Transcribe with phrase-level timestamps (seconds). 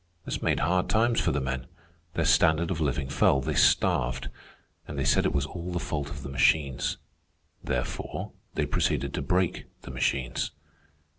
[0.25, 1.67] This made hard times for the men.
[2.15, 3.39] Their standard of living fell.
[3.39, 4.29] They starved.
[4.87, 6.97] And they said it was all the fault of the machines.
[7.63, 10.53] Therefore, they proceeded to break the machines.